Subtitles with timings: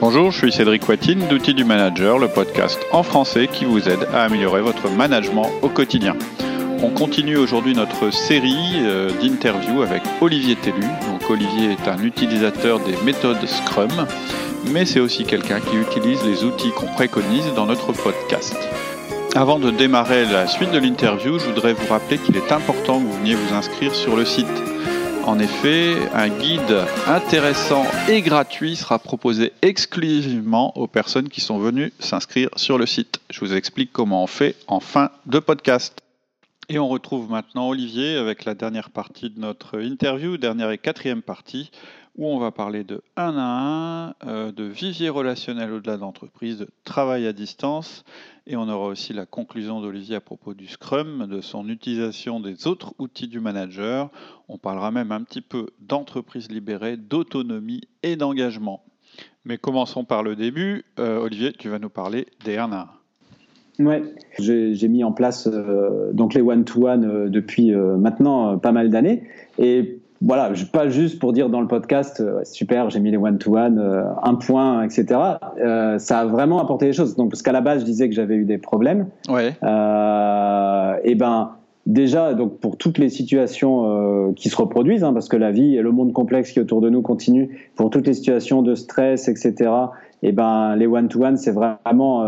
[0.00, 4.06] Bonjour, je suis Cédric Watine d'Outils du Manager, le podcast en français qui vous aide
[4.14, 6.14] à améliorer votre management au quotidien.
[6.84, 10.82] On continue aujourd'hui notre série euh, d'interviews avec Olivier Tellu.
[10.82, 13.90] Donc Olivier est un utilisateur des méthodes Scrum,
[14.70, 18.56] mais c'est aussi quelqu'un qui utilise les outils qu'on préconise dans notre podcast.
[19.34, 23.04] Avant de démarrer la suite de l'interview, je voudrais vous rappeler qu'il est important que
[23.04, 24.46] vous veniez vous inscrire sur le site
[25.28, 31.92] en effet, un guide intéressant et gratuit sera proposé exclusivement aux personnes qui sont venues
[31.98, 33.20] s'inscrire sur le site.
[33.28, 36.00] Je vous explique comment on fait en fin de podcast.
[36.70, 41.20] Et on retrouve maintenant Olivier avec la dernière partie de notre interview, dernière et quatrième
[41.20, 41.72] partie,
[42.18, 46.58] où on va parler de 1 à 1, euh, de vivier relationnel au-delà de l'entreprise,
[46.58, 48.04] de travail à distance,
[48.48, 52.66] et on aura aussi la conclusion d'Olivier à propos du Scrum, de son utilisation des
[52.66, 54.10] autres outils du manager.
[54.48, 58.82] On parlera même un petit peu d'entreprise libérée, d'autonomie et d'engagement.
[59.44, 60.84] Mais commençons par le début.
[60.98, 62.94] Euh, Olivier, tu vas nous parler des 1 à
[63.78, 63.84] 1.
[63.84, 64.02] Ouais,
[64.40, 69.22] j'ai mis en place euh, donc les one-to-one depuis maintenant pas mal d'années.
[69.60, 73.78] Et voilà, pas juste pour dire dans le podcast, euh, super, j'ai mis les one-to-one,
[73.78, 75.06] euh, un point, etc.
[75.60, 77.14] Euh, ça a vraiment apporté des choses.
[77.14, 79.06] Donc, parce qu'à la base, je disais que j'avais eu des problèmes.
[79.28, 79.54] Ouais.
[81.04, 81.52] et ben,
[81.86, 85.82] déjà, donc pour toutes les situations qui se reproduisent, hein, parce que la vie et
[85.82, 89.28] le monde complexe qui est autour de nous continue, pour toutes les situations de stress,
[89.28, 89.70] etc.
[90.24, 92.24] Et ben, les one-to-one, c'est vraiment,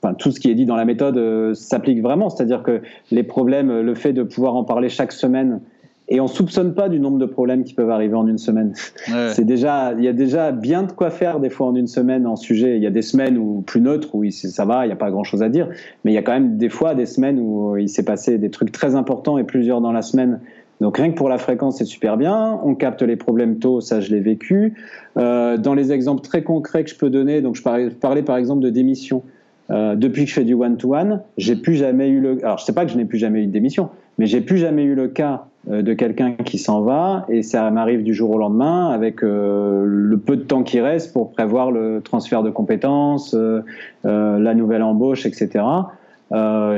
[0.00, 2.30] enfin, tout ce qui est dit dans la méthode s'applique vraiment.
[2.30, 5.60] C'est-à-dire que les problèmes, le fait de pouvoir en parler chaque semaine
[6.08, 8.74] et on soupçonne pas du nombre de problèmes qui peuvent arriver en une semaine.
[9.32, 12.26] C'est déjà, il y a déjà bien de quoi faire des fois en une semaine
[12.26, 12.76] en sujet.
[12.76, 15.10] Il y a des semaines où plus neutres où ça va, il n'y a pas
[15.10, 15.68] grand chose à dire,
[16.04, 18.50] mais il y a quand même des fois des semaines où il s'est passé des
[18.50, 20.40] trucs très importants et plusieurs dans la semaine.
[20.80, 22.60] Donc rien que pour la fréquence, c'est super bien.
[22.62, 24.74] On capte les problèmes tôt, ça je l'ai vécu.
[25.16, 28.36] Euh, dans les exemples très concrets que je peux donner, donc je parlais, parlais par
[28.36, 29.22] exemple de démission.
[29.70, 32.38] Euh, depuis que je fais du one-to-one, j'ai plus jamais eu le.
[32.44, 34.58] Alors je sais pas que je n'ai plus jamais eu de démission, mais j'ai plus
[34.58, 38.30] jamais eu le cas euh, de quelqu'un qui s'en va et ça m'arrive du jour
[38.30, 42.50] au lendemain avec euh, le peu de temps qui reste pour prévoir le transfert de
[42.50, 43.62] compétences, euh,
[44.04, 45.64] la nouvelle embauche, etc.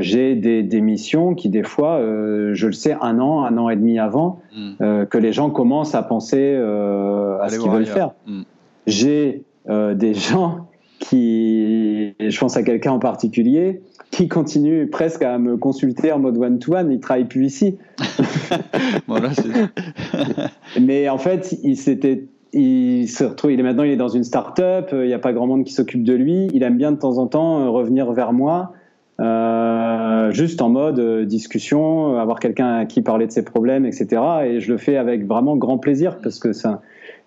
[0.00, 3.76] j'ai des, des, missions qui des fois, je le sais un an, un an et
[3.76, 5.04] demi avant, hmm.
[5.06, 8.12] que les gens commencent à penser à ce qu'ils veulent faire.
[8.26, 8.42] Hmm.
[8.86, 10.67] J'ai des gens
[10.98, 16.38] qui, je pense à quelqu'un en particulier, qui continue presque à me consulter en mode
[16.38, 16.90] one-to-one.
[16.90, 17.76] Il travaille plus ici.
[20.80, 24.24] Mais en fait, il s'était il se retrouve, il est maintenant, il est dans une
[24.24, 26.48] start-up, il n'y a pas grand monde qui s'occupe de lui.
[26.54, 28.72] Il aime bien de temps en temps euh, revenir vers moi,
[29.20, 34.22] euh, juste en mode euh, discussion, avoir quelqu'un à qui parler de ses problèmes, etc.
[34.46, 36.80] Et je le fais avec vraiment grand plaisir parce que ça,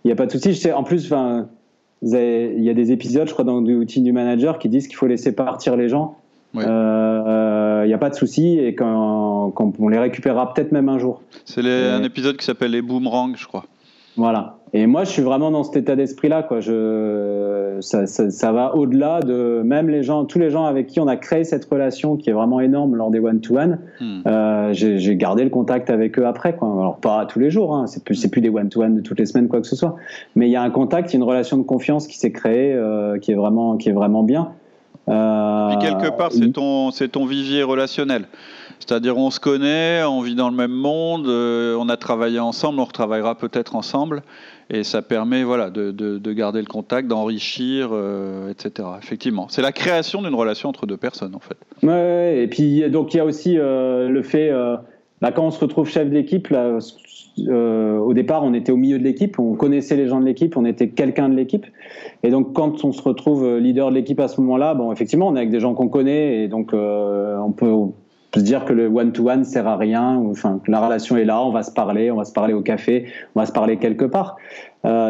[0.04, 0.72] il n'y a pas de souci.
[0.72, 1.48] En plus, enfin,
[2.02, 5.08] il y a des épisodes, je crois, dans l'outil du manager qui disent qu'il faut
[5.08, 6.18] laisser partir les gens
[6.54, 11.00] il n'y euh, a pas de souci et quand, on les récupérera peut-être même un
[11.00, 11.22] jour.
[11.46, 13.66] C'est un épisode qui s'appelle les boomerangs, je crois.
[14.18, 14.58] Voilà.
[14.74, 16.44] Et moi, je suis vraiment dans cet état d'esprit-là.
[16.44, 16.62] Quoi.
[16.62, 21.08] Je, ça, ça, va au-delà de même les gens, tous les gens avec qui on
[21.08, 23.80] a créé cette relation qui est vraiment énorme lors des one-to-one.
[24.00, 24.22] Hmm.
[24.26, 26.56] Euh, j'ai gardé le contact avec eux après.
[26.56, 26.70] Quoi.
[26.70, 27.88] Alors pas tous les jours, hein.
[27.88, 29.96] c'est plus, plus des one-to-one de toutes les semaines, quoi que ce soit.
[30.36, 32.32] Mais il y a un contact, il y a une relation de confiance qui s'est
[32.32, 34.54] créée, euh, qui est vraiment, qui est vraiment bien.
[35.10, 38.26] Euh, quelque part, c'est ton, c'est ton vivier relationnel.
[38.80, 42.80] C'est-à-dire, on se connaît, on vit dans le même monde, euh, on a travaillé ensemble,
[42.80, 44.24] on retravaillera peut-être ensemble,
[44.70, 48.88] et ça permet, voilà, de, de, garder le contact, d'enrichir, euh, etc.
[49.02, 51.58] Effectivement, c'est la création d'une relation entre deux personnes, en fait.
[51.86, 54.52] Ouais, et puis donc il y a aussi le fait,
[55.22, 56.80] bah, quand on se retrouve chef d'équipe, là,
[57.40, 60.58] euh, au départ, on était au milieu de l'équipe, on connaissait les gens de l'équipe,
[60.58, 61.66] on était quelqu'un de l'équipe.
[62.24, 65.28] Et donc, quand on se retrouve euh, leader de l'équipe à ce moment-là, bon, effectivement,
[65.28, 67.74] on est avec des gens qu'on connaît, et donc euh, on peut
[68.36, 71.52] se dire que le one-to-one sert à rien, enfin, que la relation est là, on
[71.52, 73.06] va se parler, on va se parler au café,
[73.36, 74.38] on va se parler quelque part.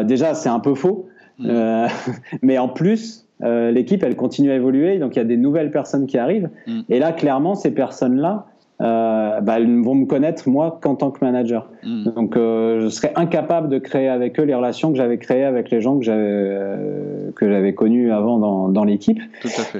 [0.04, 1.06] déjà, c'est un peu faux,
[1.38, 1.86] mmh.
[2.42, 6.06] mais en plus, l'équipe, elle continue à évoluer, donc il y a des nouvelles personnes
[6.06, 6.50] qui arrivent.
[6.66, 6.80] Mmh.
[6.88, 8.46] Et là, clairement, ces personnes-là,
[8.82, 11.68] euh, bah, ils vont me connaître moi qu'en tant que manager.
[11.84, 12.04] Hmm.
[12.04, 15.70] Donc euh, je serais incapable de créer avec eux les relations que j'avais créées avec
[15.70, 19.20] les gens que j'avais euh, que j'avais connus avant dans, dans l'équipe.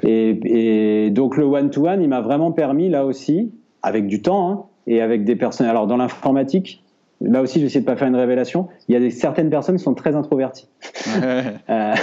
[0.05, 3.51] Et, et, donc le one to one, il m'a vraiment permis là aussi,
[3.83, 5.67] avec du temps hein, et avec des personnes.
[5.67, 6.85] Alors dans l'informatique,
[7.25, 8.69] là aussi, je vais essayer de pas faire une révélation.
[8.89, 10.69] Il y a des, certaines personnes qui sont très introverties.
[11.69, 11.95] Euh,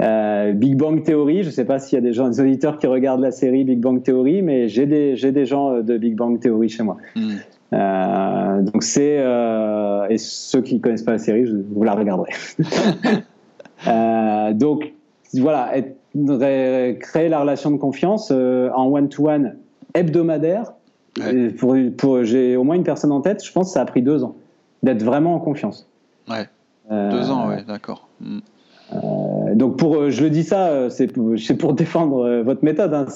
[0.00, 2.78] euh, Big Bang Theory, je ne sais pas s'il y a des gens, des auditeurs
[2.78, 6.14] qui regardent la série Big Bang Theory, mais j'ai des, j'ai des gens de Big
[6.14, 6.98] Bang Theory chez moi.
[7.16, 7.36] Hmm.
[7.72, 9.24] Euh, donc c'est
[10.10, 12.32] et ceux qui connaissent pas la série, vous la regarderez.
[14.54, 14.92] donc
[15.34, 15.72] voilà,
[17.00, 19.56] créer la relation de confiance en one-to-one
[19.94, 20.72] hebdomadaire.
[21.58, 24.02] Pour, pour, J'ai au moins une personne en tête, je pense que ça a pris
[24.02, 24.36] deux ans
[24.82, 25.88] d'être vraiment en confiance.
[26.28, 26.48] Ouais.
[26.90, 28.08] deux ans, ouais, d'accord.
[28.20, 28.38] Hmm.
[28.92, 32.94] Euh, donc pour, euh, je le dis ça, euh, c'est pour, défendre votre méthode.
[32.94, 33.06] Hein.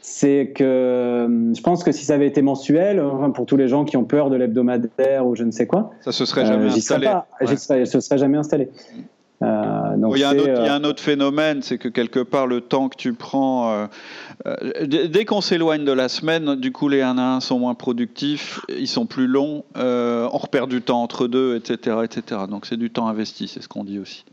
[0.00, 3.84] C'est que je pense que si ça avait été mensuel, enfin pour tous les gens
[3.84, 7.08] qui ont peur de l'hebdomadaire ou je ne sais quoi, ça se serait jamais installé.
[7.56, 8.70] Serais se serait jamais installé.
[10.14, 13.88] Il, y a un autre, phénomène, c'est que quelque part le temps que tu prends,
[14.84, 18.60] dès qu'on s'éloigne de la semaine, du coup les 1 à 1 sont moins productifs,
[18.68, 22.42] ils sont plus longs, on repère du temps entre deux, etc., etc.
[22.48, 24.24] Donc c'est du temps investi, c'est ce qu'on dit aussi.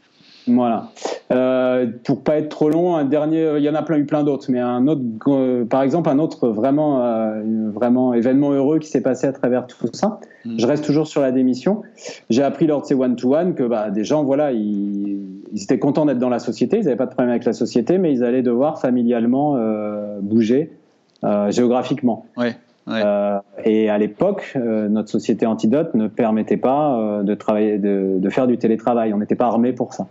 [0.48, 0.90] Voilà.
[1.32, 4.24] Euh, pour pas être trop long, un dernier, il y en a plein eu plein
[4.24, 7.42] d'autres, mais un autre, euh, par exemple, un autre vraiment, euh,
[7.74, 10.20] vraiment événement heureux qui s'est passé à travers tout ça.
[10.46, 10.56] Mm.
[10.58, 11.84] Je reste toujours sur la démission.
[12.30, 15.22] J'ai appris lors de ces one-to-one que bah, des gens, voilà, ils,
[15.56, 18.12] étaient contents d'être dans la société, ils n'avaient pas de problème avec la société, mais
[18.12, 19.58] ils allaient devoir familialement
[20.22, 20.72] bouger
[21.50, 22.26] géographiquement.
[22.38, 22.56] Ouais.
[23.66, 28.58] et à l'époque, notre société Antidote ne permettait pas de travailler, de, de, faire du
[28.58, 29.14] télétravail.
[29.14, 30.08] On n'était pas armé pour ça.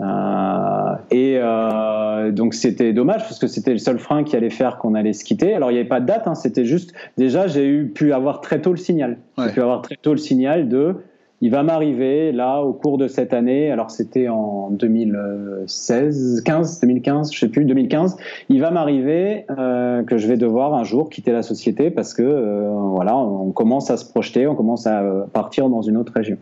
[0.00, 4.78] Euh, et euh, donc c'était dommage parce que c'était le seul frein qui allait faire
[4.78, 5.54] qu'on allait se quitter.
[5.54, 8.40] Alors il n'y avait pas de date, hein, c'était juste déjà j'ai eu pu avoir
[8.40, 9.18] très tôt le signal.
[9.38, 10.96] J'ai pu avoir très tôt le signal de
[11.42, 13.70] il va m'arriver là au cours de cette année.
[13.70, 18.18] Alors c'était en 2016, 15, 2015, je sais plus, 2015.
[18.50, 22.68] Il va m'arriver euh, que je vais devoir un jour quitter la société parce que
[22.90, 26.36] voilà, on commence à se projeter, on commence à partir dans une autre région.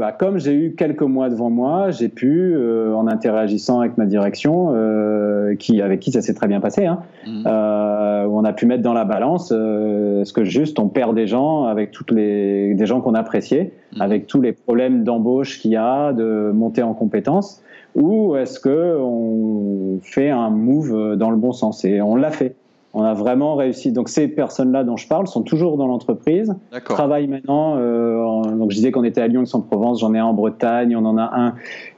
[0.00, 4.06] Bah, comme j'ai eu quelques mois devant moi, j'ai pu, euh, en interagissant avec ma
[4.06, 7.46] direction, euh, qui, avec qui ça s'est très bien passé, hein, mmh.
[7.46, 11.90] on a pu mettre dans la balance ce que juste on perd des gens avec
[11.90, 14.00] toutes les des gens qu'on appréciait, mmh.
[14.00, 17.62] avec tous les problèmes d'embauche qu'il y a, de monter en compétences,
[17.94, 21.84] ou est-ce que on fait un move dans le bon sens?
[21.84, 22.56] Et on l'a fait.
[22.92, 23.92] On a vraiment réussi.
[23.92, 26.54] Donc ces personnes-là dont je parle sont toujours dans l'entreprise,
[26.84, 27.76] travaillent maintenant.
[27.76, 30.00] Euh, donc je disais qu'on était à Lyon, Aix-en-Provence.
[30.00, 30.96] J'en ai un en Bretagne.
[30.96, 31.54] On en a un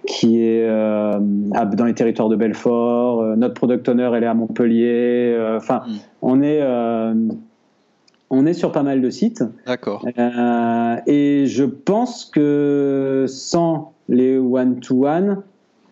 [0.06, 3.22] qui est euh, dans les territoires de Belfort.
[3.22, 5.34] Euh, notre product owner, elle est à Montpellier.
[5.56, 5.96] Enfin, hmm.
[6.20, 6.62] on est
[8.34, 9.44] on est sur pas mal de sites.
[9.66, 10.06] D'accord.
[11.06, 15.38] et je pense que sans les one-to-one,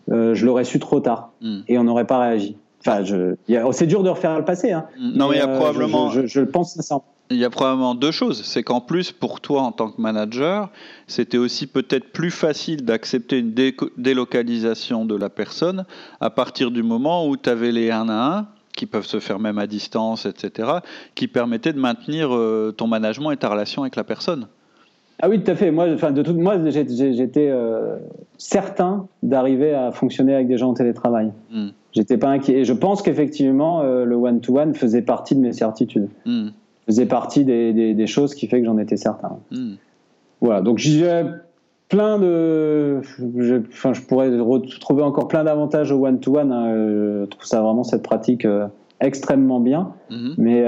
[0.09, 1.61] je l'aurais su trop tard hmm.
[1.67, 2.55] et on n'aurait pas réagi.
[2.85, 3.35] Enfin, je,
[3.71, 4.71] c'est dur de refaire le passé.
[4.71, 4.85] Hein.
[4.99, 6.09] Non, mais il y a euh, probablement.
[6.09, 7.01] Je, je, pense ça.
[7.29, 8.43] Il y a probablement deux choses.
[8.43, 10.69] C'est qu'en plus, pour toi en tant que manager,
[11.07, 13.53] c'était aussi peut-être plus facile d'accepter une
[13.97, 15.85] délocalisation de la personne
[16.19, 19.39] à partir du moment où tu avais les 1 à 1 qui peuvent se faire
[19.39, 20.69] même à distance, etc.,
[21.13, 24.47] qui permettaient de maintenir euh, ton management et ta relation avec la personne.
[25.21, 25.69] Ah oui, tout à fait.
[25.69, 27.97] Moi, enfin, de toute, moi, j'étais euh,
[28.37, 31.31] certain d'arriver à fonctionner avec des gens en télétravail.
[31.51, 31.69] Hmm.
[31.93, 32.59] J'étais pas inquiet.
[32.59, 36.07] Et je pense qu'effectivement, euh, le one-to-one faisait partie de mes certitudes.
[36.25, 36.49] Hmm.
[36.85, 39.37] Faisait partie des, des, choses qui fait que j'en étais certain.
[39.51, 39.73] Hmm.
[40.41, 40.61] Voilà.
[40.61, 41.23] Donc j'ai
[41.89, 43.01] plein de,
[43.37, 44.31] je, enfin, je pourrais
[44.79, 46.51] trouver encore plein d'avantages au one-to-one.
[46.51, 46.73] Hein.
[46.73, 48.67] Je trouve ça vraiment cette pratique euh,
[48.99, 49.93] extrêmement bien.
[50.37, 50.65] Mais,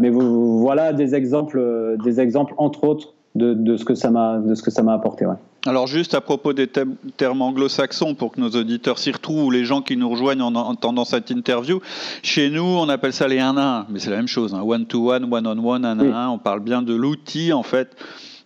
[0.00, 4.62] mais voilà des exemples, des exemples entre autres de, ce que ça m'a de ce
[4.62, 5.26] que ça m'a apporté.
[5.26, 5.36] Ouais.
[5.64, 9.64] Alors juste à propos des termes anglo-saxons pour que nos auditeurs s'y retrouvent ou les
[9.64, 11.80] gens qui nous rejoignent en entendant cette interview,
[12.24, 14.62] chez nous on appelle ça les 1 à 1, mais c'est la même chose, hein.
[14.62, 16.28] one to one, one on one, 1 à 1.
[16.30, 17.96] On parle bien de l'outil en fait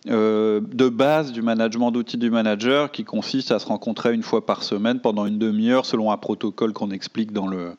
[0.09, 4.45] euh, de base du management d'outils du manager qui consiste à se rencontrer une fois
[4.45, 7.73] par semaine pendant une demi-heure selon un protocole qu'on explique dans le,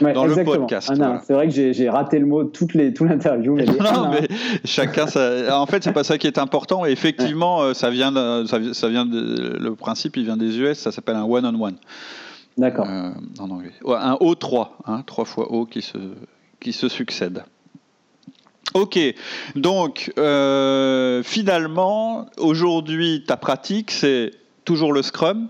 [0.00, 0.92] dans le podcast.
[1.24, 3.54] C'est vrai que j'ai raté le mot toute l'interview.
[3.54, 4.28] Mais non, mais
[4.64, 6.84] chacun, ça, en fait, c'est pas ça qui est important.
[6.86, 8.12] Et effectivement, euh, ça vient,
[8.46, 11.76] ça, vient de, le principe, il vient des US, ça s'appelle un one-on-one.
[12.58, 12.86] D'accord.
[12.88, 13.72] Euh, en anglais.
[13.86, 15.98] un O3, hein, trois fois O qui se,
[16.60, 17.44] qui se succèdent.
[18.74, 18.98] Ok,
[19.56, 24.32] donc euh, finalement, aujourd'hui, ta pratique, c'est
[24.64, 25.48] toujours le Scrum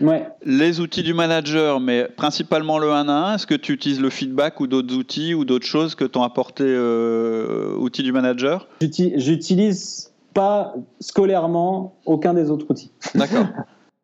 [0.00, 0.26] Ouais.
[0.44, 3.34] Les outils du manager, mais principalement le 1 à 1.
[3.34, 6.64] Est-ce que tu utilises le feedback ou d'autres outils ou d'autres choses que t'ont apporté
[6.66, 8.68] euh, outils du manager?
[8.80, 12.90] J'utilise pas scolairement aucun des autres outils.
[13.14, 13.46] D'accord.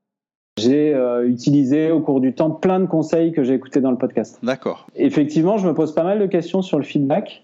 [0.59, 3.99] j'ai euh, utilisé au cours du temps plein de conseils que j'ai écoutés dans le
[3.99, 4.39] podcast.
[4.43, 4.87] D'accord.
[4.95, 7.43] Effectivement, je me pose pas mal de questions sur le feedback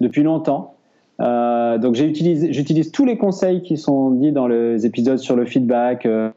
[0.00, 0.74] depuis longtemps.
[1.20, 6.06] Euh, donc j'utilise tous les conseils qui sont dits dans les épisodes sur le feedback,
[6.06, 6.30] euh,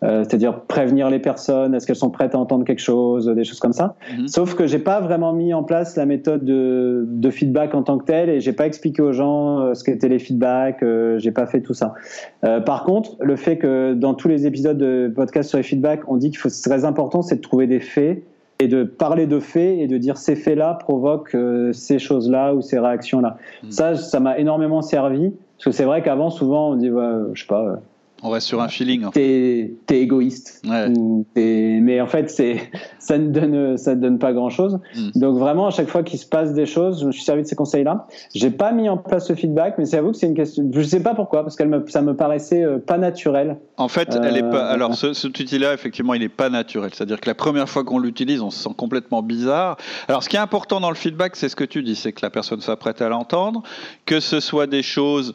[0.00, 3.72] c'est-à-dire prévenir les personnes, est-ce qu'elles sont prêtes à entendre quelque chose, des choses comme
[3.72, 3.94] ça.
[4.18, 4.28] Mhm.
[4.28, 7.96] Sauf que j'ai pas vraiment mis en place la méthode de, de feedback en tant
[7.96, 10.84] que telle et j'ai pas expliqué aux gens ce qu'étaient les feedbacks,
[11.16, 11.94] j'ai pas fait tout ça.
[12.42, 16.16] par contre, le fait que dans tous les épisodes de podcast sur les feedbacks, on
[16.16, 18.22] dit qu'il faut c'est très important, c'est de trouver des faits
[18.64, 22.62] et de parler de faits et de dire ces faits-là provoquent euh, ces choses-là ou
[22.62, 23.36] ces réactions-là.
[23.62, 23.70] Hmm.
[23.70, 27.04] Ça, ça m'a énormément servi parce que c'est vrai qu'avant, souvent, on dit, ouais,
[27.34, 27.78] je sais pas,
[28.24, 29.10] on reste sur un feeling.
[29.12, 30.62] T'es es égoïste.
[30.64, 34.80] mais en fait, c'est ça ne donne ça ne donne pas grand chose.
[34.96, 35.10] Hmm.
[35.14, 37.46] Donc vraiment, à chaque fois qu'il se passe des choses, je me suis servi de
[37.46, 38.06] ces conseils-là.
[38.34, 40.68] J'ai pas mis en place ce feedback, mais c'est à vous que c'est une question.
[40.72, 43.58] Je sais pas pourquoi, parce que ça me paraissait euh, pas naturel.
[43.76, 44.70] En fait, elle est pas.
[44.70, 46.90] Euh, alors, ce, cet outil-là, effectivement, il n'est pas naturel.
[46.94, 49.76] C'est-à-dire que la première fois qu'on l'utilise, on se sent complètement bizarre.
[50.08, 52.20] Alors, ce qui est important dans le feedback, c'est ce que tu dis, c'est que
[52.22, 53.62] la personne soit prête à l'entendre,
[54.06, 55.34] que ce soit des choses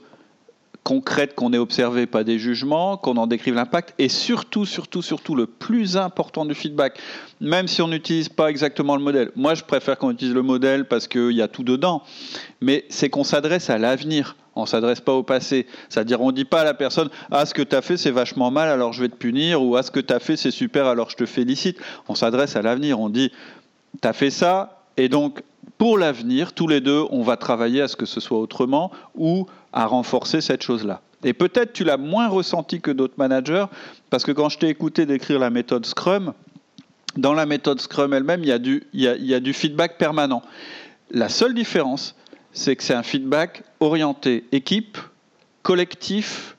[0.83, 5.35] concrètes qu'on ait observées, pas des jugements, qu'on en décrive l'impact, et surtout, surtout, surtout,
[5.35, 6.99] le plus important du feedback,
[7.41, 9.31] même si on n'utilise pas exactement le modèle.
[9.35, 12.01] Moi, je préfère qu'on utilise le modèle parce qu'il y a tout dedans,
[12.61, 14.35] mais c'est qu'on s'adresse à l'avenir.
[14.55, 15.67] On s'adresse pas au passé.
[15.89, 18.51] C'est-à-dire, on dit pas à la personne Ah, ce que tu as fait, c'est vachement
[18.51, 20.87] mal, alors je vais te punir, ou Ah, ce que tu as fait, c'est super,
[20.87, 21.77] alors je te félicite.
[22.07, 22.99] On s'adresse à l'avenir.
[22.99, 23.31] On dit
[24.01, 25.43] Tu as fait ça, et donc,
[25.77, 29.45] pour l'avenir, tous les deux, on va travailler à ce que ce soit autrement, ou
[29.73, 31.01] à renforcer cette chose-là.
[31.23, 33.65] Et peut-être tu l'as moins ressenti que d'autres managers,
[34.09, 36.33] parce que quand je t'ai écouté décrire la méthode Scrum,
[37.17, 40.41] dans la méthode Scrum elle-même, il y, a du, il, y a, du feedback permanent.
[41.11, 42.15] La seule différence,
[42.53, 44.97] c'est que c'est un feedback orienté équipe,
[45.63, 46.55] collectif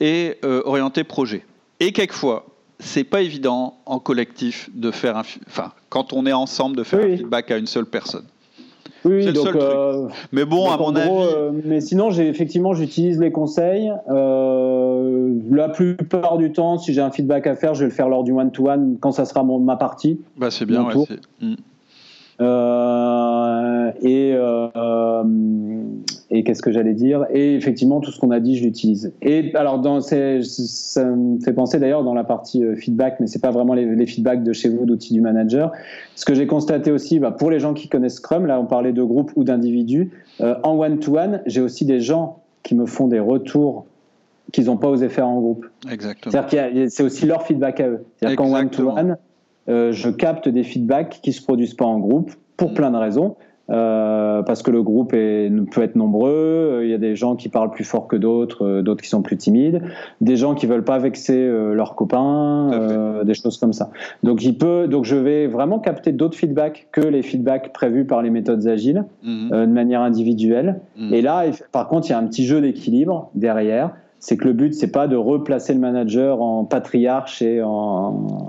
[0.00, 1.44] et euh, orienté projet.
[1.80, 2.46] Et quelquefois,
[2.80, 7.00] c'est pas évident en collectif de faire un, enfin, quand on est ensemble, de faire
[7.00, 8.26] un feedback à une seule personne.
[9.08, 11.08] Oui, donc, euh, mais bon, à mon avis.
[11.10, 13.90] Euh, mais sinon, j'ai effectivement, j'utilise les conseils.
[14.10, 18.08] Euh, la plupart du temps, si j'ai un feedback à faire, je vais le faire
[18.08, 20.20] lors du one-to-one quand ça sera ma partie.
[20.36, 20.84] Bah, c'est bien.
[20.84, 20.94] Ouais.
[22.40, 24.36] Et
[26.30, 27.24] et qu'est-ce que j'allais dire?
[27.32, 29.12] Et effectivement, tout ce qu'on a dit, je l'utilise.
[29.22, 33.26] Et alors, dans ces, ça me fait penser d'ailleurs dans la partie euh, feedback, mais
[33.26, 35.72] c'est pas vraiment les, feedbacks de chez vous, d'outils du manager.
[36.16, 38.92] Ce que j'ai constaté aussi, bah, pour les gens qui connaissent Scrum, là, on parlait
[38.92, 40.10] de groupe ou d'individus.
[40.40, 43.86] Euh, en one-to-one, j'ai aussi des gens qui me font des retours
[44.52, 45.66] qu'ils n'ont pas osé faire en groupe.
[45.90, 46.30] Exactement.
[46.30, 48.04] C'est-à-dire que c'est aussi leur feedback à eux.
[48.16, 49.16] C'est-à-dire qu'en one-to-one,
[49.68, 52.74] euh, je capte des feedbacks qui se produisent pas en groupe pour mm.
[52.74, 53.36] plein de raisons.
[53.70, 56.30] Euh, parce que le groupe est, peut être nombreux.
[56.30, 59.20] Euh, il y a des gens qui parlent plus fort que d'autres, d'autres qui sont
[59.20, 59.82] plus timides,
[60.22, 63.90] des gens qui veulent pas vexer leurs copains, des choses comme ça.
[64.22, 68.22] Donc il peut, donc je vais vraiment capter d'autres feedbacks que les feedbacks prévus par
[68.22, 69.50] les méthodes agiles, mhm.
[69.50, 70.80] de manière individuelle.
[70.96, 71.12] Mhm.
[71.12, 73.90] Et là, par contre, il y a un petit jeu d'équilibre derrière.
[74.18, 78.46] C'est que le but, c'est pas de replacer le manager en patriarche et en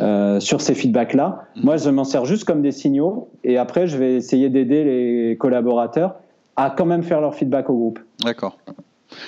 [0.00, 1.44] euh, sur ces feedbacks-là.
[1.56, 1.64] Mhm.
[1.64, 5.36] Moi, je m'en sers juste comme des signaux et après, je vais essayer d'aider les
[5.36, 6.16] collaborateurs
[6.56, 8.00] à quand même faire leur feedback au groupe.
[8.24, 8.58] D'accord.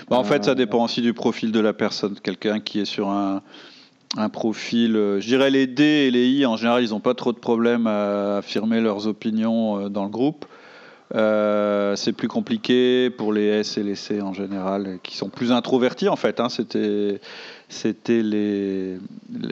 [0.09, 2.15] Bah, en fait, ça euh, dépend aussi du profil de la personne.
[2.23, 3.43] Quelqu'un qui est sur un,
[4.33, 7.33] profil, euh, je dirais les D et les I, en général, ils n'ont pas trop
[7.33, 10.47] de problèmes à affirmer leurs opinions dans le groupe.
[11.13, 16.09] c'est plus compliqué pour les S et les C en général, qui sont plus introvertis
[16.09, 16.41] en fait.
[16.41, 16.49] Hein.
[16.49, 17.21] C'était
[17.69, 18.99] c'était les,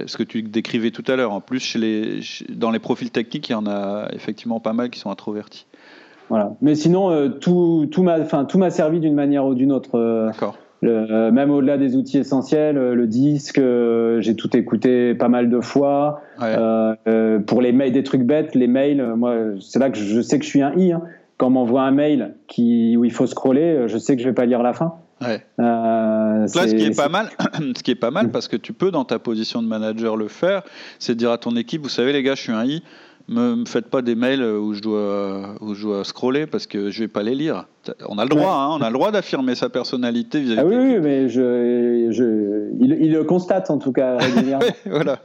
[0.07, 1.33] ce que tu décrivais tout à l'heure.
[1.33, 4.90] En plus, chez les, dans les profils techniques, il y en a effectivement pas mal
[4.90, 5.66] qui sont introvertis.
[6.28, 6.52] Voilà.
[6.62, 9.99] Mais sinon, euh, tout, tout m'a, enfin, tout m'a servi d'une manière ou d'une autre.
[9.99, 10.57] Euh, D'accord.
[10.85, 13.61] Euh, même au-delà des outils essentiels, le disque,
[14.19, 16.23] j'ai tout écouté pas mal de fois.
[16.38, 20.45] pour les mails, des trucs bêtes, les mails, moi, c'est là que je sais que
[20.45, 20.92] je suis un i.
[20.92, 21.02] Hein.
[21.37, 24.35] Quand on m'envoie un mail qui, où il faut scroller, je sais que je vais
[24.35, 24.95] pas lire la fin.
[25.21, 25.40] Ouais.
[26.42, 27.30] Euh, Là, ce qui est pas mal,
[27.76, 30.28] ce qui est pas mal, parce que tu peux dans ta position de manager le
[30.28, 30.62] faire,
[30.99, 32.82] c'est dire à ton équipe, vous savez les gars, je suis un i,
[33.28, 36.90] me, me faites pas des mails où je dois où je dois scroller parce que
[36.90, 37.66] je vais pas les lire.
[38.08, 40.61] On a le droit, hein, on a le droit d'affirmer sa personnalité vis-à-vis.
[40.61, 44.66] Ah oui, oui, mais je, je il, il, le constate en tout cas régulièrement.
[44.87, 45.18] voilà.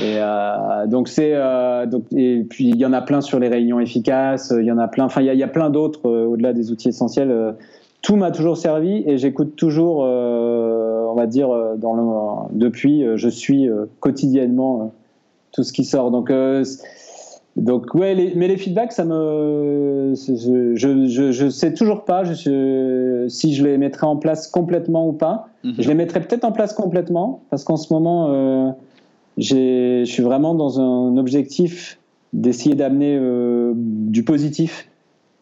[0.00, 3.48] Et euh, donc c'est euh, donc et puis il y en a plein sur les
[3.48, 5.04] réunions efficaces, il y en a plein.
[5.04, 7.54] Enfin il y a, y a plein d'autres euh, au-delà des outils essentiels
[8.02, 13.04] tout m'a toujours servi et j'écoute toujours, euh, on va dire, euh, dans le, depuis,
[13.04, 13.68] euh, je suis
[14.00, 14.92] quotidiennement
[15.52, 16.10] tout ce qui sort.
[16.10, 16.32] Donc,
[17.56, 23.54] donc ouais, mais les feedbacks, ça me, je, je, je sais toujours pas je, si
[23.54, 25.48] je les mettrai en place complètement ou pas.
[25.64, 25.74] Mhm.
[25.78, 28.76] Je les mettrai peut-être en place complètement parce qu'en ce moment,
[29.38, 31.98] je suis vraiment dans un objectif
[32.32, 33.18] d'essayer d'amener
[33.74, 34.87] du positif,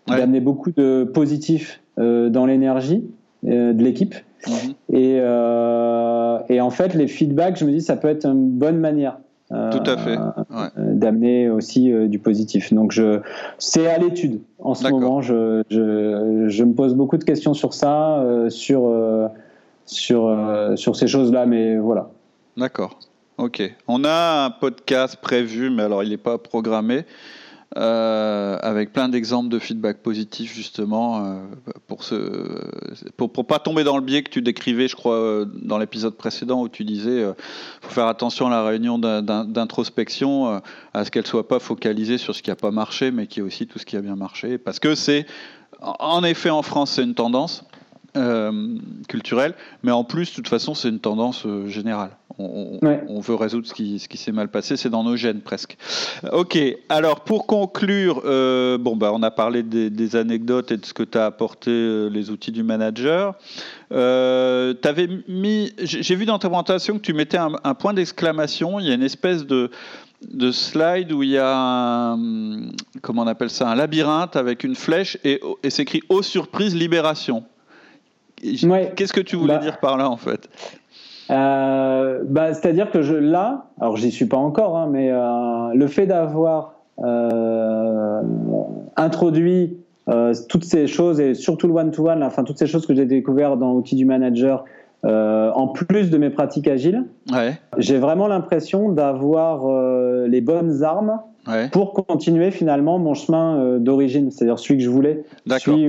[0.06, 3.04] d'amener beaucoup de positif euh, dans l'énergie
[3.46, 4.14] euh, de l'équipe.
[4.46, 4.75] Mhm.
[4.92, 8.78] Et, euh, et, en fait, les feedbacks, je me dis, ça peut être une bonne
[8.78, 9.18] manière.
[9.48, 10.18] Tout à fait.
[10.76, 12.75] D'amener aussi du positif.
[12.75, 13.20] Donc, je,
[13.58, 15.22] c'est à l'étude en ce moment.
[15.22, 18.92] Je, je, je, me pose beaucoup de questions sur ça, sur,
[19.84, 20.36] sur,
[20.75, 22.10] sur ces choses-là, mais voilà.
[22.56, 22.98] D'accord.
[23.38, 23.62] Ok.
[23.86, 27.04] On a un podcast prévu, mais alors il n'est pas programmé.
[27.76, 31.35] Euh, avec plein d'exemples de feedback positif justement euh,
[31.87, 32.16] pour ce
[33.18, 36.62] pour, pas tomber dans le biais que tu décrivais je crois euh, dans l'épisode précédent
[36.62, 37.35] où tu disais euh,
[37.83, 40.62] faut faire attention à la réunion d'introspection
[40.95, 43.42] à ce qu'elle soit pas focalisée sur ce qui a pas marché mais qui est
[43.42, 44.56] aussi tout ce qui a bien marché.
[44.56, 45.26] Parce que c'est
[45.83, 47.62] en effet en France c'est une tendance
[49.08, 53.75] culturelle mais en plus de toute façon c'est une tendance générale on, veut résoudre ce
[53.75, 55.76] qui, ce qui s'est mal passé, c'est dans nos gènes presque.
[56.32, 56.58] Ok,
[56.88, 61.02] alors pour conclure, euh, bon, bah, on a parlé des, anecdotes et de ce que
[61.02, 63.35] tu as apporté euh, les outils du manager.
[63.92, 64.75] Euh,
[65.28, 68.94] mis, j'ai vu dans ta présentation que tu mettais un, point d'exclamation, il y a
[68.94, 69.70] une espèce de,
[70.30, 72.68] de slide où il y a un,
[73.02, 76.75] comment on appelle ça, un labyrinthe avec une flèche et, et c'est écrit «Aux surprise,
[76.75, 77.44] libération».
[78.43, 79.61] Qu'est-ce que tu voulais bah.
[79.61, 80.49] dire par là en fait?
[81.31, 85.87] Euh, bah, C'est-à-dire que je, là, alors j'y suis pas encore, hein, mais euh, le
[85.87, 88.23] fait d'avoir euh,
[88.97, 89.76] introduit
[90.49, 93.73] toutes ces choses et surtout le one-to-one, enfin toutes ces choses que j'ai découvert dans
[93.73, 94.64] l'outil du manager,
[95.02, 97.59] en plus de mes pratiques agiles, ouais.
[97.76, 99.66] j'ai vraiment l'impression d'avoir
[100.28, 101.19] les bonnes armes
[101.73, 105.25] pour continuer finalement mon chemin d'origine, c'est-à-dire celui que je voulais,
[105.59, 105.88] celui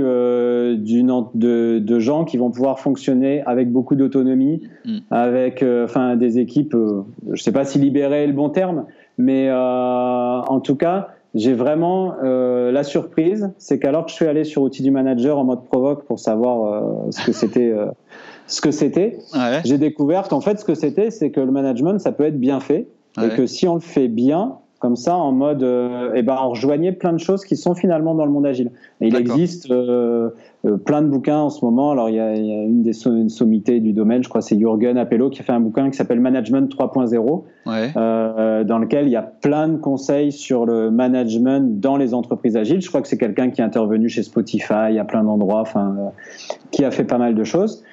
[0.76, 4.98] euh, de, de, gens qui vont pouvoir fonctionner avec beaucoup d'autonomie, mm.
[5.12, 8.86] avec euh, enfin des équipes, je ne sais pas si libérer est le bon terme,
[9.18, 14.62] mais en tout cas, j'ai vraiment la surprise, c'est qu'alors que je suis allé sur
[14.62, 17.74] outil du manager en mode provoque pour savoir ce que c'était.
[18.46, 19.18] ce que c'était,
[19.66, 22.60] j'ai découvert qu'en fait, ce que c'était, c'est que le management, ça peut être bien
[22.60, 22.88] fait,
[23.22, 26.50] et que si on le fait bien, comme ça en mode euh, eh ben on
[26.50, 28.72] rejoignait plein de choses qui sont finalement dans le monde agile.
[29.02, 30.30] il existe euh,
[30.66, 31.92] euh, plein de bouquins en ce moment.
[31.92, 34.58] Alors il y a, il y a une des sommités du domaine, je crois c'est
[34.58, 37.92] Jürgen Appello qui a fait un bouquin qui s'appelle Management 3.0 ouais.
[37.96, 42.56] euh, dans lequel il y a plein de conseils sur le management dans les entreprises
[42.56, 42.82] agiles.
[42.82, 45.96] Je crois que c'est quelqu'un qui est intervenu chez Spotify à plein d'endroits, enfin
[46.72, 47.84] qui a fait pas mal de choses.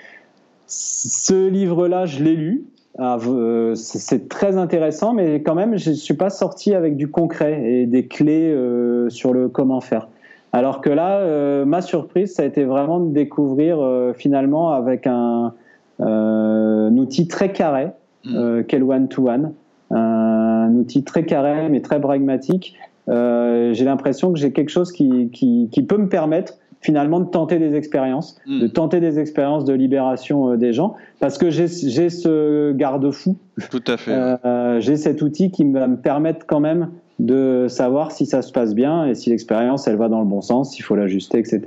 [0.66, 2.64] Ce livre-là, je l'ai lu.
[2.98, 7.09] Ah, euh, c'est très intéressant, mais quand même, je ne suis pas sorti avec du
[7.11, 10.09] concret et des clés euh, sur le comment faire.
[10.52, 13.78] Alors que là, euh, ma surprise, ça a été vraiment de découvrir
[14.16, 15.52] finalement avec un,
[16.00, 17.88] outil très carré,
[18.24, 18.62] mmh.
[18.68, 19.52] qu'est le one-to-one,
[19.90, 22.76] un outil très carré mais très pragmatique.
[23.09, 26.54] j'ai l'impression que j'ai quelque chose qui, qui, qui, peut me permettre
[26.85, 28.61] finalement de tenter des expériences, hmm.
[28.61, 33.37] de tenter des expériences de libération euh, des gens, parce que j'ai ce garde-fou.
[33.70, 34.12] Tout à fait.
[34.12, 38.53] Euh, j'ai cet outil qui va me permettre quand même de savoir si ça se
[38.53, 41.62] passe bien et si l'expérience elle va dans le bon sens, s'il faut l'ajuster, etc.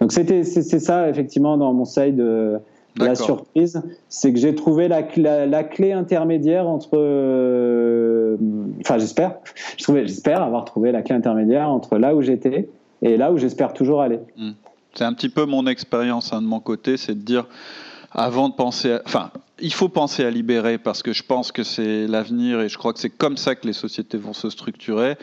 [0.00, 2.60] Donc c'était c'est ça effectivement dans mon side de
[3.04, 8.36] la surprise, c'est que j'ai trouvé la, la, clé intermédiaire entre, euh,
[8.82, 9.38] enfin j'espère,
[9.78, 12.68] j'espère avoir trouvé la clé intermédiaire entre là où j'étais
[13.02, 14.20] et là où j'espère toujours aller.
[14.36, 14.52] Hmm.
[14.94, 17.46] C'est un petit peu mon expérience hein, de mon côté, c'est de dire
[18.12, 19.30] avant de penser, à, enfin,
[19.60, 22.92] il faut penser à libérer parce que je pense que c'est l'avenir et je crois
[22.92, 25.16] que c'est comme ça que les sociétés vont se structurer.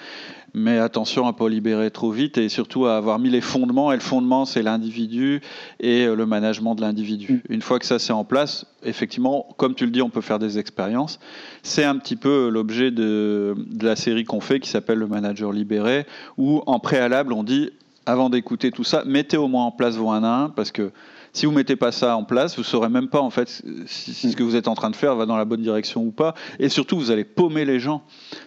[0.54, 3.92] Mais attention à pas libérer trop vite et surtout à avoir mis les fondements.
[3.92, 5.42] Et le fondement, c'est l'individu
[5.80, 7.44] et euh, le management de l'individu.
[7.50, 7.54] Mm.
[7.54, 10.40] Une fois que ça c'est en place, effectivement, comme tu le dis, on peut faire
[10.40, 11.20] des expériences.
[11.64, 15.52] C'est un petit peu l'objet de, de la série qu'on fait qui s'appelle le manager
[15.52, 16.06] libéré,
[16.38, 17.72] où en préalable on dit
[18.08, 20.92] avant d'écouter tout ça, mettez au moins en place vos 1 à 1 parce que
[21.38, 24.36] si vous mettez pas ça en place, vous saurez même pas en fait si, ce
[24.36, 26.34] que vous êtes en train de faire va dans la bonne direction ou pas.
[26.60, 28.02] Et surtout, vous allez paumer les gens.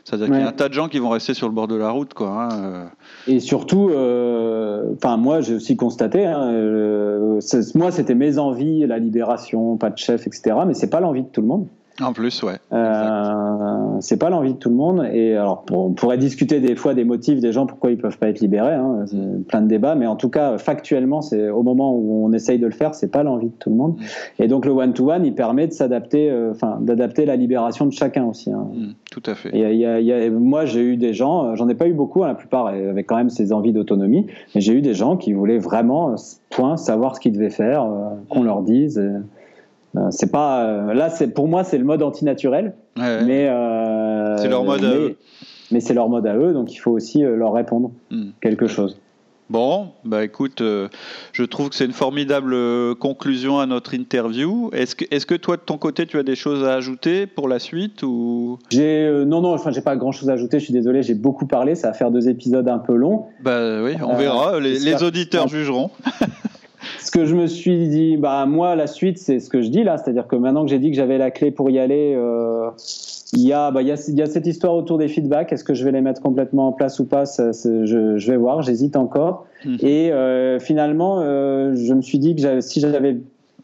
[0.05, 1.77] C'est-à-dire qu'il y a un tas de gens qui vont rester sur le bord de
[1.77, 2.31] la route, quoi.
[2.31, 2.85] Hein, euh.
[3.29, 7.41] Et surtout, euh, enfin moi j'ai aussi constaté, hein, euh,
[7.77, 10.57] moi c'était mes envies, la libération, pas de chef, etc.
[10.67, 11.67] Mais c'est pas l'envie de tout le monde.
[12.01, 12.55] En plus, ouais.
[12.73, 15.07] Euh, c'est pas l'envie de tout le monde.
[15.13, 18.29] Et alors, on pourrait discuter des fois des motifs des gens pourquoi ils peuvent pas
[18.29, 18.75] être libérés.
[18.75, 19.05] Hein,
[19.49, 22.67] plein de débats, mais en tout cas, factuellement, c'est au moment où on essaye de
[22.67, 23.97] le faire, c'est pas l'envie de tout le monde.
[24.39, 28.25] Et donc, le one-to-one, il permet de s'adapter, euh, enfin, d'adapter la libération de chacun
[28.25, 28.51] aussi.
[28.51, 28.69] Hein.
[28.73, 29.55] Mm, tout à fait.
[29.55, 31.93] Et y a, y a, moi, j'ai eu des gens, euh, j'en ai pas eu
[31.93, 35.17] beaucoup, hein, la plupart avec quand même ces envies d'autonomie, mais j'ai eu des gens
[35.17, 36.15] qui voulaient vraiment,
[36.51, 37.87] point, savoir ce qu'ils devaient faire,
[38.29, 38.99] qu'on leur dise.
[38.99, 39.21] Euh,
[40.11, 43.51] c'est pas euh, là, c'est pour moi c'est le mode antinaturel, mais
[44.39, 44.83] c'est leur mode.
[44.83, 45.17] Mais,
[45.73, 48.31] mais c'est leur mode à eux, donc il faut aussi leur répondre hmm.
[48.41, 48.99] quelque chose.
[49.51, 50.87] Bon, bah écoute, euh,
[51.33, 54.71] je trouve que c'est une formidable euh, conclusion à notre interview.
[54.73, 57.49] Est-ce que, est-ce que toi, de ton côté, tu as des choses à ajouter pour
[57.49, 58.61] la suite ou?
[58.71, 60.61] J'ai euh, non non, enfin j'ai pas grand chose à ajouter.
[60.61, 61.75] Je suis désolé, j'ai beaucoup parlé.
[61.75, 63.27] Ça va faire deux épisodes un peu longs.
[63.43, 64.61] Bah oui, on verra.
[64.61, 65.91] Les, les auditeurs jugeront.
[67.01, 69.85] ce que je me suis dit, bah moi la suite c'est ce que je dis
[69.85, 72.71] là, c'est-à-dire que maintenant que j'ai dit que j'avais la clé pour y aller, euh,
[73.33, 75.53] il y a, bah, il y a, il y a cette histoire autour des feedbacks.
[75.53, 78.37] Est-ce que je vais les mettre complètement en place ou pas ça, je, je, vais
[78.37, 78.63] voir.
[78.63, 79.47] J'hésite encore.
[79.65, 79.77] Mmh.
[79.81, 83.19] Et euh, finalement, euh, je me suis dit que si j'avais,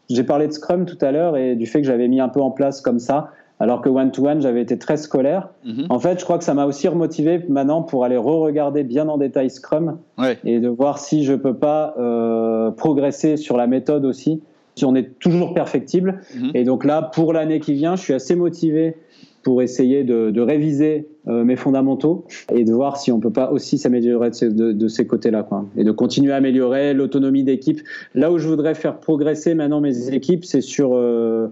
[0.09, 2.41] j'ai parlé de Scrum tout à l'heure et du fait que j'avais mis un peu
[2.41, 5.49] en place comme ça alors que One to One, j'avais été très scolaire.
[5.65, 5.87] Mhm.
[5.89, 9.17] En fait, je crois que ça m'a aussi remotivé maintenant pour aller re-regarder bien en
[9.17, 9.97] détail Scrum
[10.45, 14.41] et de voir si je peux pas euh, progresser sur la méthode aussi,
[14.75, 16.21] si on est toujours perfectible.
[16.35, 16.51] Mhm.
[16.53, 18.95] Et donc là, pour l'année qui vient, je suis assez motivé
[19.43, 23.49] pour essayer de, de réviser euh, mes fondamentaux et de voir si on peut pas
[23.49, 25.65] aussi s'améliorer de, de, de, ces côtés-là, quoi.
[25.77, 27.79] Et de continuer à améliorer l'autonomie d'équipe.
[28.13, 31.47] Là où je voudrais faire progresser maintenant mes équipes, c'est sur euh,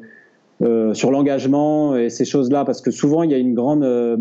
[0.61, 4.15] euh, sur l'engagement et ces choses-là, parce que souvent il y a une grande, euh,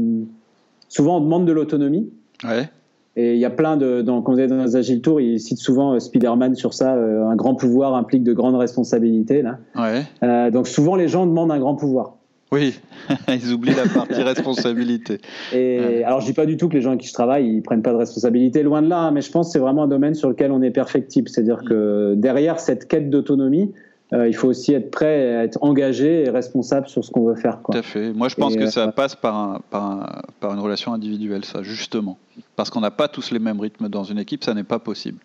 [0.88, 2.10] souvent on demande de l'autonomie.
[2.42, 2.68] Ouais.
[3.16, 5.38] Et il y a plein de, dans, quand vous êtes dans les Agile Tour, ils
[5.38, 9.42] citent souvent euh, Spider-Man sur ça, un grand pouvoir implique de grandes responsabilités.
[9.42, 9.58] Là.
[9.76, 10.50] Ouais.
[10.50, 12.16] donc souvent les gens demandent un grand pouvoir.
[12.50, 12.78] Oui,
[13.28, 15.20] ils oublient la partie responsabilité.
[15.52, 17.62] Et alors je dis pas du tout que les gens avec qui je travaille ils
[17.62, 19.88] prennent pas de responsabilité, loin de là, hein, mais je pense que c'est vraiment un
[19.88, 21.28] domaine sur lequel on est perfectible.
[21.28, 21.68] C'est-à-dire mm.
[21.68, 23.72] que derrière cette quête d'autonomie,
[24.14, 27.34] euh, il faut aussi être prêt à être engagé et responsable sur ce qu'on veut
[27.34, 27.60] faire.
[27.62, 27.74] Quoi.
[27.74, 28.12] Tout à fait.
[28.12, 31.44] Moi, je pense que ça euh, passe par, un, par, un, par, une relation individuelle,
[31.44, 32.16] ça, justement.
[32.54, 35.18] Parce qu'on n'a pas tous les mêmes rythmes dans une équipe, ça n'est pas possible.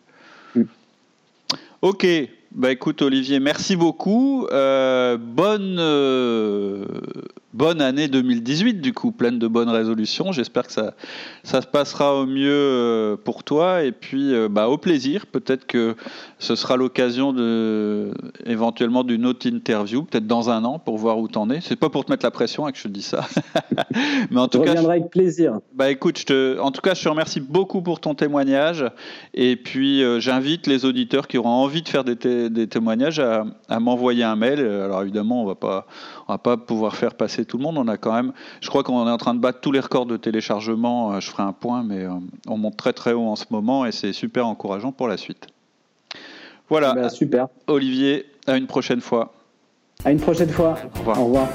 [0.55, 0.63] Mm.
[1.81, 2.05] Ok,
[2.51, 4.47] bah écoute Olivier, merci beaucoup.
[4.51, 5.77] Euh, bonne,
[7.53, 10.31] bonne année 2018 du coup, pleine de bonnes résolutions.
[10.31, 10.93] J'espère que ça,
[11.43, 15.25] ça se passera au mieux euh, pour toi et puis bah, au plaisir.
[15.25, 15.95] Peut-être que
[16.37, 18.11] ce sera l'occasion de
[18.45, 21.61] éventuellement d'une autre interview, peut-être dans un an pour voir où t'en es.
[21.61, 23.27] C'est pas pour te mettre la pression hein, que je te dis ça,
[24.31, 25.59] mais en tout je cas, avec plaisir.
[25.73, 28.85] Bah écoute, je te, en tout cas, je te remercie beaucoup pour ton témoignage
[29.33, 32.15] et puis j'invite les auditeurs qui auront envie de faire des
[32.49, 34.59] des, témoignages à, m'envoyer un mail.
[34.59, 35.87] Alors évidemment, on va pas,
[36.29, 37.77] on va pas pouvoir faire passer tout le monde.
[37.77, 40.05] On a quand même, je crois qu'on est en train de battre tous les records
[40.05, 41.13] de téléchargement.
[41.13, 42.11] Euh, je ferai un point, mais euh,
[42.47, 45.47] on monte très très haut en ce moment et c'est super encourageant pour la suite.
[46.69, 46.93] Voilà.
[46.93, 47.47] Ben, super.
[47.65, 49.33] Olivier, à une prochaine fois.
[50.05, 50.77] À une prochaine fois.
[50.95, 51.19] Au revoir.
[51.19, 51.47] Au revoir.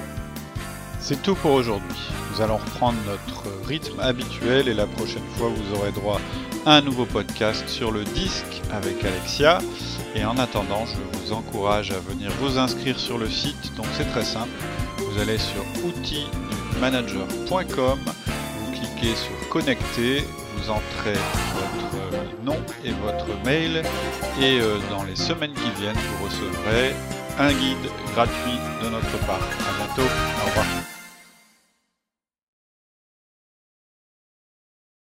[0.99, 2.09] C'est tout pour aujourd'hui.
[2.33, 6.81] Nous allons reprendre notre rythme habituel et la prochaine fois vous aurez droit à un
[6.81, 9.59] nouveau podcast sur le disque avec Alexia.
[10.15, 13.75] Et en attendant, je vous encourage à venir vous inscrire sur le site.
[13.77, 14.49] Donc c'est très simple.
[14.99, 17.99] Vous allez sur outildumanager.com,
[18.59, 20.25] vous cliquez sur connecter,
[20.57, 21.19] vous entrez
[21.55, 23.83] votre nom et votre mail
[24.41, 26.95] et euh, dans les semaines qui viennent, vous recevrez
[27.39, 29.37] un guide gratuit de notre part.
[29.37, 30.09] À bientôt.
[30.43, 30.67] Au revoir.